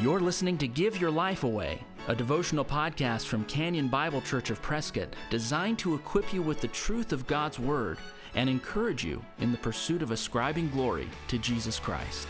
[0.00, 4.60] You're listening to Give Your Life Away, a devotional podcast from Canyon Bible Church of
[4.60, 7.98] Prescott designed to equip you with the truth of God's Word
[8.34, 12.26] and encourage you in the pursuit of ascribing glory to Jesus Christ.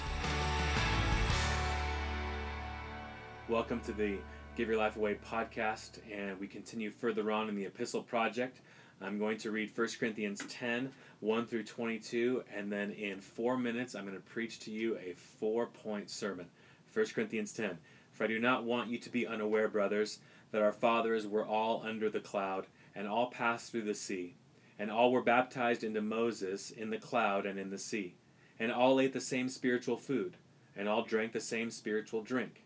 [3.48, 4.18] Welcome to the
[4.56, 8.60] Give Your Life Away podcast, and we continue further on in the Epistle Project.
[9.00, 13.94] I'm going to read 1 Corinthians 10, 1 through 22, and then in four minutes,
[13.94, 16.46] I'm going to preach to you a four point sermon.
[16.94, 17.78] 1 Corinthians 10.
[18.12, 20.20] For I do not want you to be unaware, brothers,
[20.52, 24.36] that our fathers were all under the cloud, and all passed through the sea,
[24.78, 28.14] and all were baptized into Moses in the cloud and in the sea,
[28.60, 30.36] and all ate the same spiritual food,
[30.76, 32.62] and all drank the same spiritual drink.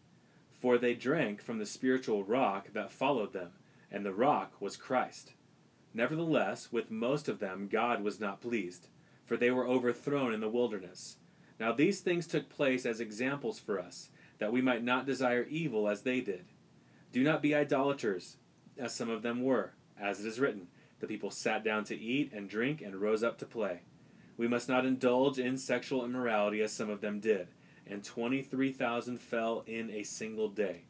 [0.53, 3.53] For they drank from the spiritual rock that followed them,
[3.91, 5.33] and the rock was Christ.
[5.95, 8.89] Nevertheless, with most of them God was not pleased,
[9.25, 11.17] for they were overthrown in the wilderness.
[11.59, 15.89] Now these things took place as examples for us that we might not desire evil
[15.89, 16.47] as they did.
[17.13, 18.37] Do not be idolaters,
[18.77, 20.69] as some of them were, as it is written,
[21.01, 23.81] The people sat down to eat and drink and rose up to play.
[24.37, 27.49] We must not indulge in sexual immorality as some of them did,
[27.87, 30.85] and 23,000 fell in a single day.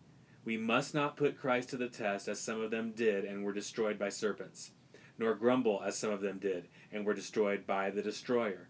[0.45, 3.53] We must not put Christ to the test as some of them did and were
[3.53, 4.73] destroyed by serpents,
[5.19, 8.69] nor grumble as some of them did and were destroyed by the destroyer.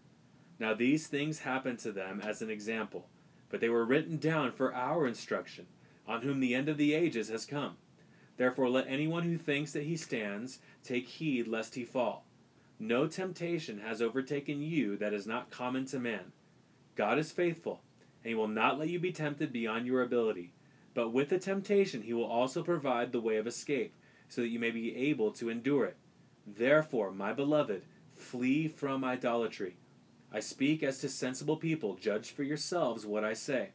[0.59, 3.09] Now these things happened to them as an example
[3.49, 5.65] but they were written down for our instruction,
[6.07, 7.77] on whom the end of the ages has come.
[8.37, 12.25] Therefore, let anyone who thinks that he stands take heed lest he fall.
[12.79, 16.31] No temptation has overtaken you that is not common to man.
[16.95, 17.81] God is faithful,
[18.23, 20.53] and he will not let you be tempted beyond your ability.
[20.93, 23.93] But with the temptation, he will also provide the way of escape,
[24.29, 25.97] so that you may be able to endure it.
[26.47, 27.83] Therefore, my beloved,
[28.15, 29.77] flee from idolatry.
[30.31, 31.95] I speak as to sensible people.
[31.95, 33.69] Judge for yourselves what I say.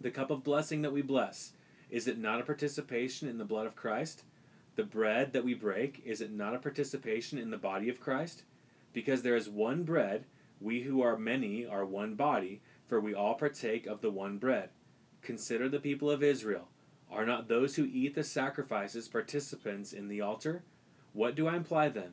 [0.00, 1.52] The cup of blessing that we bless,
[1.88, 4.24] is it not a participation in the blood of Christ?
[4.76, 8.42] The bread that we break, is it not a participation in the body of Christ?
[8.92, 10.26] Because there is one bread,
[10.60, 14.70] we who are many are one body, for we all partake of the one bread.
[15.22, 16.68] Consider the people of Israel.
[17.10, 20.64] Are not those who eat the sacrifices participants in the altar?
[21.12, 22.12] What do I imply then?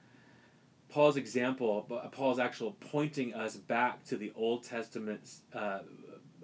[0.91, 5.21] Paul's example, Paul's actual pointing us back to the Old Testament
[5.53, 5.79] uh,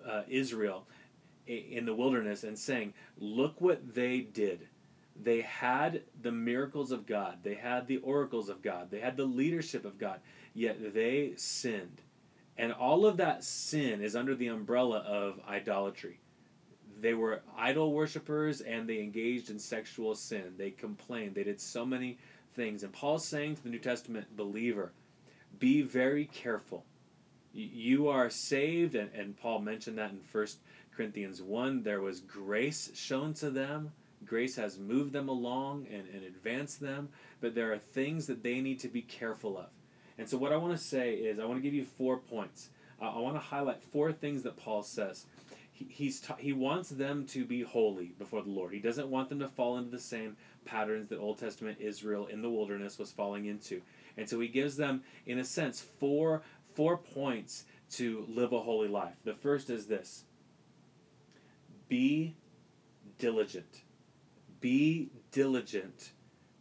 [0.07, 0.87] uh, Israel
[1.45, 4.67] in the wilderness and saying, Look what they did.
[5.21, 9.25] They had the miracles of God, they had the oracles of God, they had the
[9.25, 10.19] leadership of God,
[10.53, 12.01] yet they sinned.
[12.57, 16.19] And all of that sin is under the umbrella of idolatry.
[16.99, 20.53] They were idol worshippers and they engaged in sexual sin.
[20.57, 21.35] They complained.
[21.35, 22.17] They did so many
[22.57, 22.83] things.
[22.83, 24.91] And Paul's saying to the New Testament believer,
[25.57, 26.83] be very careful.
[27.53, 30.47] You are saved, and, and Paul mentioned that in 1
[30.95, 31.83] Corinthians 1.
[31.83, 33.93] There was grace shown to them.
[34.25, 37.09] Grace has moved them along and, and advanced them,
[37.39, 39.67] but there are things that they need to be careful of.
[40.17, 42.69] And so, what I want to say is, I want to give you four points.
[42.99, 45.25] Uh, I want to highlight four things that Paul says
[45.89, 48.73] he's ta- he wants them to be holy before the Lord.
[48.73, 52.41] He doesn't want them to fall into the same patterns that Old Testament Israel in
[52.41, 53.81] the wilderness was falling into.
[54.17, 56.41] And so he gives them in a sense four
[56.75, 59.15] four points to live a holy life.
[59.23, 60.23] The first is this.
[61.89, 62.35] Be
[63.17, 63.81] diligent.
[64.59, 66.11] Be diligent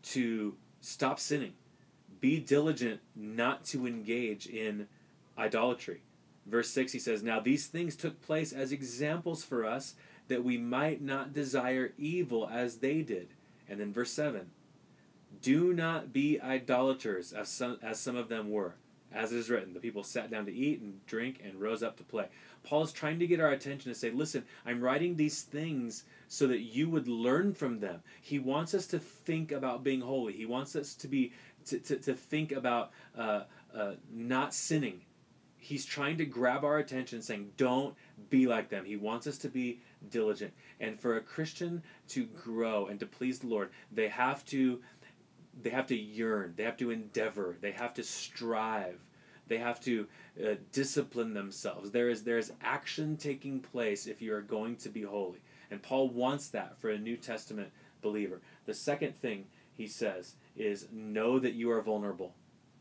[0.03, 1.55] to stop sinning.
[2.21, 4.87] Be diligent not to engage in
[5.37, 6.03] idolatry.
[6.47, 9.95] Verse 6, he says, Now these things took place as examples for us
[10.29, 13.29] that we might not desire evil as they did.
[13.69, 14.51] And then verse 7,
[15.43, 18.75] Do not be idolaters as some, as some of them were.
[19.13, 21.97] As it is written, the people sat down to eat and drink and rose up
[21.97, 22.27] to play.
[22.65, 26.47] Paul is trying to get our attention to say, listen, I'm writing these things so
[26.49, 28.03] that you would learn from them.
[28.21, 30.33] He wants us to think about being holy.
[30.33, 31.33] He wants us to be
[31.67, 33.45] to, to, to think about uh,
[33.75, 35.01] uh, not sinning
[35.67, 37.95] he's trying to grab our attention saying don't
[38.31, 38.85] be like them.
[38.85, 39.81] He wants us to be
[40.11, 40.53] diligent.
[40.81, 44.81] And for a christian to grow and to please the lord they have to
[45.63, 46.53] they have to yearn.
[46.55, 47.57] They have to endeavor.
[47.63, 49.01] They have to strive.
[49.49, 50.07] They have to
[50.45, 51.91] uh, discipline themselves.
[51.91, 55.41] There is there is action taking place if you are going to be holy.
[55.71, 57.71] And paul wants that for a new testament
[58.03, 58.41] believer.
[58.67, 59.47] The second thing
[59.77, 62.35] he says, is know that you are vulnerable.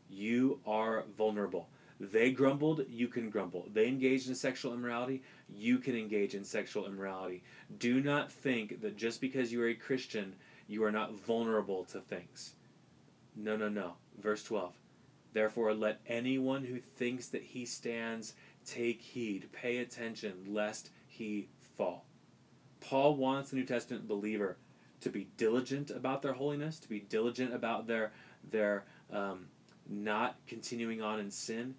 [0.08, 1.68] You are vulnerable.
[1.98, 3.68] They grumbled, you can grumble.
[3.72, 7.42] They engaged in sexual immorality, you can engage in sexual immorality.
[7.78, 10.34] Do not think that just because you are a Christian,
[10.68, 12.54] you are not vulnerable to things.
[13.34, 13.94] No, no, no.
[14.20, 14.74] Verse 12.
[15.32, 18.34] Therefore, let anyone who thinks that he stands
[18.64, 22.04] take heed, pay attention, lest he fall.
[22.80, 24.56] Paul wants the New Testament believer
[25.00, 28.12] to be diligent about their holiness, to be diligent about their
[28.50, 29.46] their um,
[29.88, 31.74] not continuing on in sin,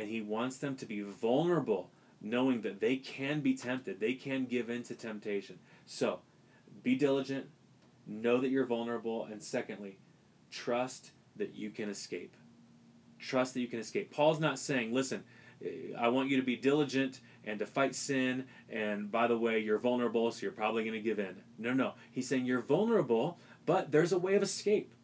[0.00, 1.90] and he wants them to be vulnerable,
[2.22, 5.58] knowing that they can be tempted, they can give in to temptation.
[5.86, 6.20] So,
[6.82, 7.46] be diligent,
[8.06, 9.98] know that you're vulnerable, and secondly,
[10.50, 12.34] trust that you can escape.
[13.18, 14.10] Trust that you can escape.
[14.10, 15.22] Paul's not saying, listen,
[15.98, 19.78] I want you to be diligent and to fight sin, and by the way, you're
[19.78, 21.36] vulnerable, so you're probably going to give in.
[21.58, 21.92] No, no.
[22.10, 24.94] He's saying you're vulnerable, but there's a way of escape.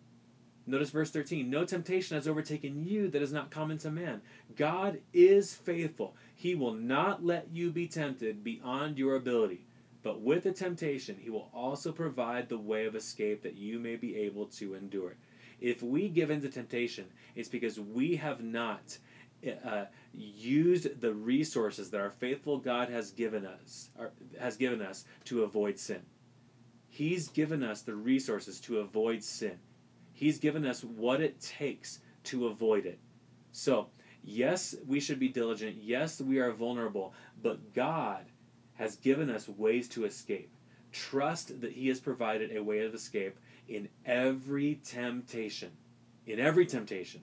[0.67, 4.21] Notice verse 13 No temptation has overtaken you that is not common to man.
[4.57, 6.17] God is faithful.
[6.35, 9.67] He will not let you be tempted beyond your ability.
[10.03, 13.97] But with the temptation, he will also provide the way of escape that you may
[13.97, 15.17] be able to endure it.
[15.61, 18.99] If we give in to temptation, it's because we have not
[19.65, 25.05] uh, used the resources that our faithful God has given us, or, has given us
[25.25, 26.03] to avoid sin.
[26.89, 29.59] He's given us the resources to avoid sin.
[30.17, 32.99] He's given us what it takes to avoid it.
[33.53, 33.89] So,
[34.25, 35.77] yes, we should be diligent.
[35.79, 37.13] Yes, we are vulnerable.
[37.43, 38.25] But God
[38.77, 40.51] has given us ways to escape.
[40.91, 43.37] Trust that He has provided a way of escape
[43.69, 45.73] in every temptation.
[46.27, 47.23] In every temptation,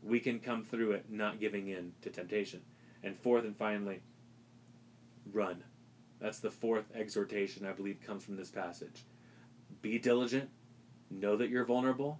[0.00, 2.60] we can come through it not giving in to temptation.
[3.02, 4.00] And fourth and finally,
[5.32, 5.64] run.
[6.20, 9.02] That's the fourth exhortation I believe comes from this passage.
[9.80, 10.50] Be diligent
[11.12, 12.18] Know that you're vulnerable.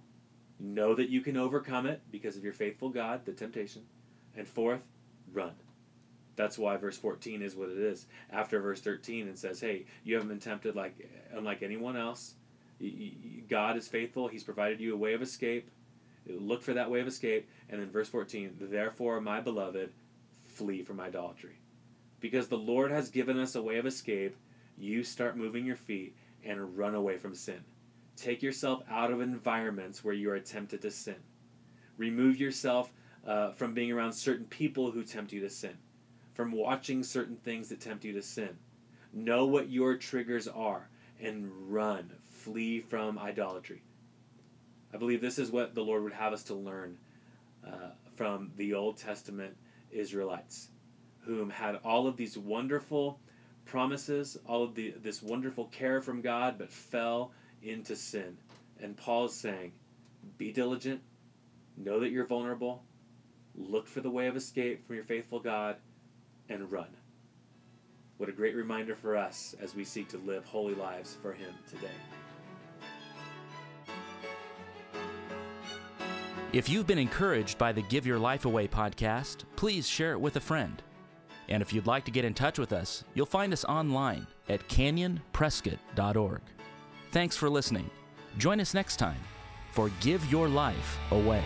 [0.59, 3.81] Know that you can overcome it because of your faithful God, the temptation.
[4.37, 4.81] And fourth,
[5.31, 5.53] run.
[6.35, 8.07] That's why verse 14 is what it is.
[8.31, 12.35] After verse 13, and says, Hey, you haven't been tempted like unlike anyone else.
[13.49, 14.27] God is faithful.
[14.27, 15.69] He's provided you a way of escape.
[16.27, 17.49] Look for that way of escape.
[17.69, 19.91] And then verse 14, Therefore, my beloved,
[20.53, 21.59] flee from idolatry.
[22.19, 24.35] Because the Lord has given us a way of escape,
[24.77, 27.63] you start moving your feet and run away from sin.
[28.15, 31.15] Take yourself out of environments where you are tempted to sin.
[31.97, 32.91] Remove yourself
[33.25, 35.77] uh, from being around certain people who tempt you to sin,
[36.33, 38.49] from watching certain things that tempt you to sin.
[39.13, 40.89] Know what your triggers are
[41.21, 42.11] and run.
[42.29, 43.81] Flee from idolatry.
[44.93, 46.97] I believe this is what the Lord would have us to learn
[47.65, 49.55] uh, from the Old Testament
[49.91, 50.69] Israelites,
[51.25, 53.19] whom had all of these wonderful
[53.65, 57.31] promises, all of the, this wonderful care from God, but fell
[57.63, 58.37] into sin.
[58.81, 59.71] And Paul's saying,
[60.37, 61.01] be diligent,
[61.77, 62.83] know that you're vulnerable,
[63.55, 65.77] look for the way of escape from your faithful God,
[66.49, 66.89] and run.
[68.17, 71.53] What a great reminder for us as we seek to live holy lives for Him
[71.69, 71.87] today.
[76.51, 80.35] If you've been encouraged by the Give Your Life Away podcast, please share it with
[80.35, 80.81] a friend.
[81.49, 84.67] And if you'd like to get in touch with us, you'll find us online at
[84.69, 86.41] canyonprescott.org.
[87.13, 87.91] Thanks for listening.
[88.39, 89.21] Join us next time
[89.69, 91.43] for Give Your Life Away.